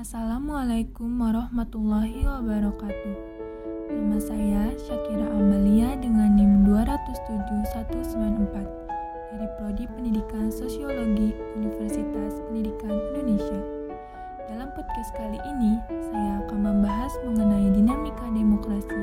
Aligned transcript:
Assalamualaikum 0.00 1.12
warahmatullahi 1.20 2.24
wabarakatuh. 2.24 3.16
Nama 3.92 4.16
saya 4.16 4.72
Syakira 4.80 5.28
Amalia 5.28 5.92
dengan 6.00 6.40
NIM 6.40 6.64
207194 6.64 8.08
dari 9.28 9.46
Prodi 9.60 9.84
Pendidikan 9.92 10.48
Sosiologi 10.48 11.36
Universitas 11.52 12.32
Pendidikan 12.48 12.96
Indonesia. 13.12 13.60
Dalam 14.48 14.72
podcast 14.72 15.12
kali 15.20 15.36
ini, 15.36 15.76
saya 15.92 16.48
akan 16.48 16.58
membahas 16.64 17.12
mengenai 17.28 17.68
dinamika 17.68 18.24
demokrasi 18.32 18.99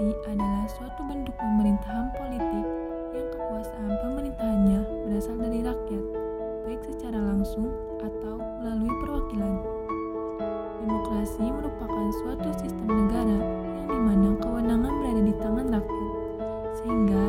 Adalah 0.00 0.64
suatu 0.64 1.04
bentuk 1.12 1.36
pemerintahan 1.36 2.08
politik 2.16 2.64
yang 3.12 3.28
kekuasaan 3.36 3.92
pemerintahannya 4.00 4.80
berasal 5.04 5.36
dari 5.36 5.60
rakyat, 5.60 6.04
baik 6.64 6.80
secara 6.88 7.20
langsung 7.20 7.68
atau 8.00 8.40
melalui 8.64 8.88
perwakilan. 9.04 9.60
Demokrasi 10.80 11.44
merupakan 11.52 12.06
suatu 12.24 12.48
sistem 12.64 12.88
negara 12.88 13.44
yang 13.44 13.88
di 13.92 14.00
mana 14.00 14.28
kewenangan 14.40 14.92
berada 15.04 15.20
di 15.20 15.34
tangan 15.36 15.66
rakyat, 15.68 16.12
sehingga 16.80 17.19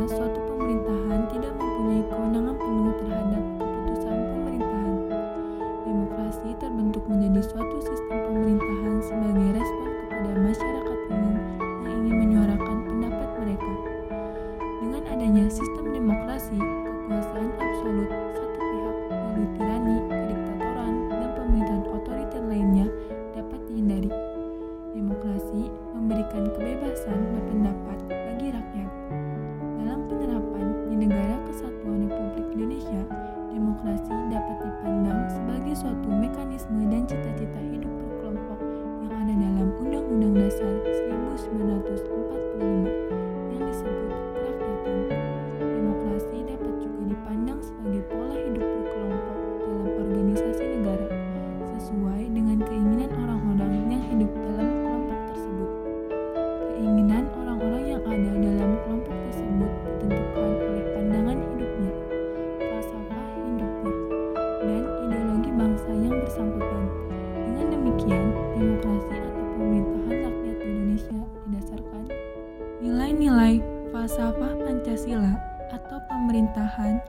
pemerintahan 76.51 76.99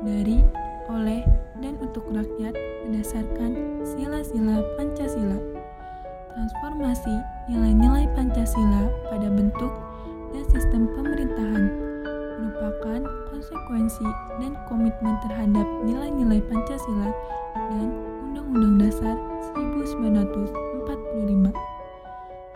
dari, 0.00 0.40
oleh, 0.88 1.20
dan 1.60 1.76
untuk 1.84 2.08
rakyat 2.08 2.56
berdasarkan 2.88 3.52
sila-sila 3.84 4.64
Pancasila. 4.80 5.36
Transformasi 6.32 7.12
nilai-nilai 7.52 8.08
Pancasila 8.16 8.88
pada 9.12 9.28
bentuk 9.28 9.68
dan 10.32 10.48
sistem 10.48 10.88
pemerintahan 10.96 11.68
merupakan 12.40 13.04
konsekuensi 13.28 14.08
dan 14.40 14.56
komitmen 14.64 15.12
terhadap 15.28 15.68
nilai-nilai 15.84 16.40
Pancasila 16.48 17.12
dan 17.52 17.92
Undang-Undang 18.32 18.80
Dasar 18.80 19.16
1945. 19.60 21.52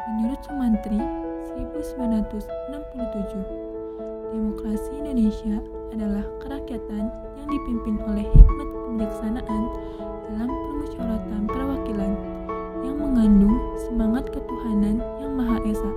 Menurut 0.08 0.40
Sumantri 0.40 1.00
1967, 1.52 3.44
demokrasi 4.32 4.90
Indonesia 5.04 5.79
adalah 5.90 6.22
kerakyatan 6.38 7.10
yang 7.10 7.48
dipimpin 7.50 7.98
oleh 8.06 8.26
hikmat 8.30 8.68
kebijaksanaan 8.70 9.62
dalam 10.30 10.50
permusyawaratan 10.50 11.42
perwakilan 11.50 12.12
yang 12.86 12.96
mengandung 12.96 13.56
semangat 13.74 14.24
ketuhanan 14.30 15.02
yang 15.18 15.32
Maha 15.34 15.58
Esa, 15.66 15.90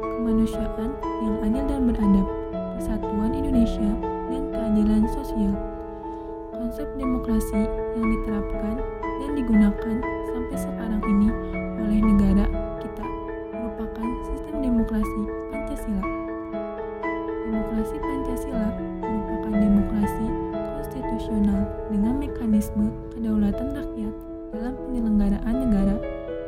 kemanusiaan 0.00 0.90
yang 1.20 1.36
adil 1.44 1.64
dan 1.68 1.80
beradab, 1.84 2.26
persatuan 2.80 3.32
Indonesia, 3.36 3.90
dan 4.32 4.42
keadilan 4.48 5.04
sosial. 5.12 5.52
Konsep 6.50 6.88
demokrasi 6.96 7.68
yang 8.00 8.08
diterapkan 8.08 8.80
dan 9.20 9.30
digunakan 9.36 9.96
sampai 10.32 10.56
sekarang 10.56 11.02
ini 11.04 11.28
oleh 11.84 12.00
negara 12.00 12.46
kita 12.80 13.04
merupakan 13.52 14.08
sistem 14.24 14.56
demokrasi 14.64 15.20
Pancasila. 15.52 16.04
Demokrasi 17.44 17.96
Pancasila 18.00 18.93
konstitusional 21.24 21.64
dengan 21.88 22.20
mekanisme 22.20 22.92
kedaulatan 23.16 23.72
rakyat 23.72 24.12
dalam 24.52 24.76
penyelenggaraan 24.76 25.56
negara 25.56 25.96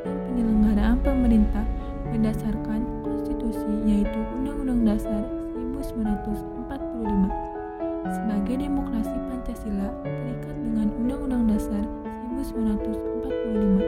dan 0.04 0.16
penyelenggaraan 0.28 1.00
pemerintah 1.00 1.64
berdasarkan 2.12 2.84
konstitusi 3.00 3.72
yaitu 3.88 4.20
Undang-Undang 4.36 4.84
Dasar 4.84 5.24
1945. 5.80 6.68
Sebagai 8.04 8.68
demokrasi 8.68 9.16
Pancasila 9.32 9.88
terikat 10.04 10.56
dengan 10.60 10.92
Undang-Undang 10.92 11.56
Dasar 11.56 11.80
1945 12.36 13.80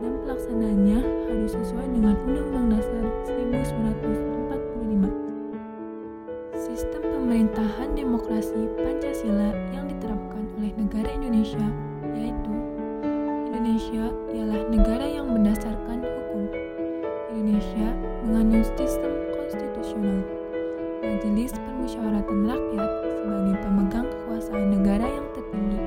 dan 0.00 0.12
pelaksanaannya 0.24 1.04
harus 1.28 1.52
sesuai 1.52 1.84
dengan 1.92 2.16
Undang-Undang 2.24 2.80
Dasar 2.80 3.04
1945. 3.28 3.93
Sistem 6.74 7.06
pemerintahan 7.06 7.94
demokrasi 7.94 8.66
Pancasila 8.74 9.54
yang 9.70 9.86
diterapkan 9.86 10.42
oleh 10.58 10.74
negara 10.74 11.06
Indonesia 11.06 11.70
yaitu 12.18 12.50
Indonesia 13.46 14.10
ialah 14.34 14.60
negara 14.74 15.06
yang 15.06 15.30
berdasarkan 15.30 16.02
hukum. 16.02 16.50
Indonesia 17.30 17.94
mengandung 18.26 18.66
sistem 18.74 19.14
konstitusional. 19.38 20.18
Majelis 20.98 21.54
Permusyawaratan 21.54 22.38
Rakyat 22.42 22.90
sebagai 23.22 23.54
pemegang 23.62 24.06
kekuasaan 24.10 24.66
negara 24.74 25.06
yang 25.06 25.26
tertinggi. 25.30 25.78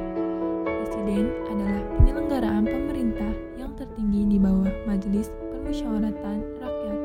Presiden 0.63 1.25
adalah 1.51 1.83
penyelenggaraan 1.99 2.63
pemerintah 2.63 3.33
yang 3.59 3.75
tertinggi 3.75 4.23
di 4.23 4.37
bawah 4.39 4.71
Majelis 4.87 5.35
Permusyawaratan 5.51 6.63
Rakyat. 6.63 6.99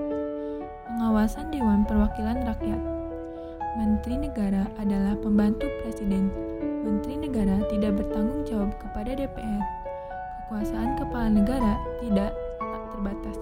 Pengawasan 0.87 1.50
Dewan 1.50 1.82
Perwakilan 1.82 2.47
Rakyat. 2.47 3.02
Menteri 3.72 4.21
Negara 4.21 4.69
adalah 4.77 5.16
pembantu 5.16 5.65
Presiden. 5.81 6.28
Menteri 6.84 7.16
Negara 7.25 7.56
tidak 7.72 8.05
bertanggung 8.05 8.44
jawab 8.44 8.69
kepada 8.77 9.16
DPR. 9.16 9.65
Kekuasaan 10.44 11.00
kepala 11.00 11.33
negara 11.33 11.81
tidak 12.05 12.37
tak 12.60 12.83
terbatas. 12.93 13.41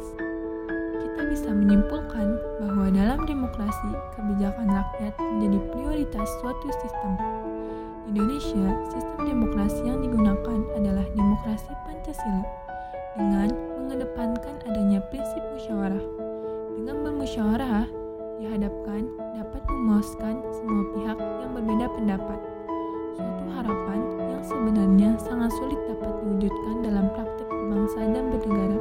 Kita 1.03 1.21
bisa 1.35 1.51
menyimpulkan 1.51 2.39
bahwa 2.63 2.87
dalam 2.95 3.27
demokrasi, 3.27 3.91
kebijakan 4.15 4.71
rakyat 4.71 5.15
menjadi 5.19 5.59
prioritas 5.75 6.29
suatu 6.39 6.69
sistem. 6.79 7.13
Di 8.07 8.15
Indonesia, 8.15 8.67
sistem 8.87 9.21
demokrasi 9.35 9.83
yang 9.83 9.99
digunakan 9.99 10.59
adalah 10.79 11.07
demokrasi 11.11 11.75
Pancasila 11.83 12.47
dengan 13.19 13.51
mengedepankan 13.83 14.63
adanya 14.63 15.03
prinsip 15.11 15.43
musyawarah. 15.59 16.07
Dengan 16.79 16.97
bermusyawarah, 17.03 18.00
dihadapkan 18.41 19.05
dapat 19.37 19.63
memuaskan 19.69 20.41
semua 20.57 20.83
pihak 20.97 21.19
yang 21.21 21.53
berbeda 21.53 21.87
pendapat. 21.93 22.41
Suatu 23.13 23.45
harapan 23.53 24.01
yang 24.33 24.43
sebenarnya 24.43 25.11
sangat 25.21 25.53
sulit 25.61 25.77
dapat 25.85 26.09
diwujudkan 26.25 26.77
dalam 26.81 27.07
praktik 27.13 27.49
berbangsa 27.53 28.01
dan 28.09 28.25
bernegara. 28.33 28.81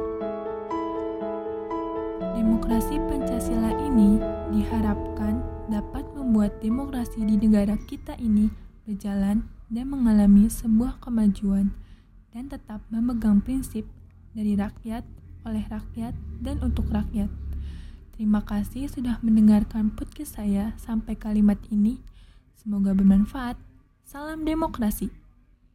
Demokrasi 2.40 2.96
Pancasila 3.04 3.70
ini 3.84 4.16
diharapkan 4.48 5.44
dapat 5.68 6.08
membuat 6.16 6.56
demokrasi 6.64 7.20
di 7.20 7.36
negara 7.36 7.76
kita 7.84 8.16
ini 8.16 8.48
berjalan 8.88 9.44
dan 9.68 9.86
mengalami 9.92 10.48
sebuah 10.48 10.98
kemajuan 11.04 11.70
dan 12.32 12.48
tetap 12.48 12.80
memegang 12.88 13.44
prinsip 13.44 13.84
dari 14.32 14.56
rakyat, 14.56 15.04
oleh 15.44 15.62
rakyat, 15.68 16.16
dan 16.40 16.56
untuk 16.64 16.88
rakyat. 16.88 17.49
Terima 18.20 18.44
kasih 18.44 18.84
sudah 18.92 19.16
mendengarkan 19.24 19.96
podcast 19.96 20.36
saya 20.36 20.76
sampai 20.76 21.16
kalimat 21.16 21.56
ini. 21.72 22.04
Semoga 22.52 22.92
bermanfaat. 22.92 23.56
Salam 24.04 24.44
demokrasi. 24.44 25.08